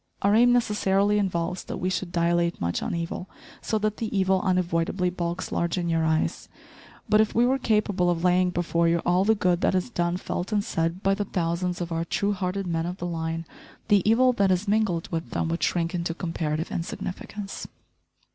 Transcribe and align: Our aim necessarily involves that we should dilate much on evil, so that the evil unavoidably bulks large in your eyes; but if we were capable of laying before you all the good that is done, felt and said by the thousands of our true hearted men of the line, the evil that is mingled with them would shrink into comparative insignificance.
Our 0.23 0.33
aim 0.33 0.51
necessarily 0.51 1.19
involves 1.19 1.63
that 1.65 1.77
we 1.77 1.91
should 1.91 2.11
dilate 2.11 2.59
much 2.59 2.81
on 2.81 2.95
evil, 2.95 3.29
so 3.61 3.77
that 3.77 3.97
the 3.97 4.07
evil 4.17 4.41
unavoidably 4.41 5.11
bulks 5.11 5.51
large 5.51 5.77
in 5.77 5.89
your 5.89 6.03
eyes; 6.03 6.49
but 7.07 7.21
if 7.21 7.35
we 7.35 7.45
were 7.45 7.59
capable 7.59 8.09
of 8.09 8.23
laying 8.23 8.49
before 8.49 8.87
you 8.87 8.97
all 9.05 9.25
the 9.25 9.35
good 9.35 9.61
that 9.61 9.75
is 9.75 9.91
done, 9.91 10.17
felt 10.17 10.51
and 10.51 10.63
said 10.63 11.03
by 11.03 11.13
the 11.13 11.25
thousands 11.25 11.81
of 11.81 11.91
our 11.91 12.03
true 12.03 12.33
hearted 12.33 12.65
men 12.65 12.87
of 12.87 12.97
the 12.97 13.05
line, 13.05 13.45
the 13.89 14.01
evil 14.09 14.33
that 14.33 14.49
is 14.49 14.67
mingled 14.67 15.07
with 15.11 15.29
them 15.29 15.47
would 15.49 15.61
shrink 15.61 15.93
into 15.93 16.15
comparative 16.15 16.71
insignificance. 16.71 17.67